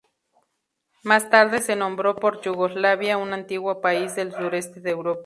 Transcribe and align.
Más 1.03 1.29
tarde 1.29 1.59
se 1.61 1.75
nombró 1.75 2.15
por 2.15 2.41
Yugoslavia, 2.41 3.19
un 3.19 3.33
antiguo 3.33 3.81
país 3.81 4.15
del 4.15 4.31
suroeste 4.31 4.79
de 4.81 4.89
Europa. 4.89 5.19